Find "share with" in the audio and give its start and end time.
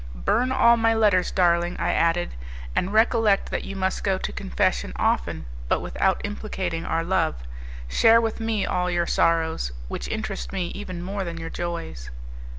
7.87-8.39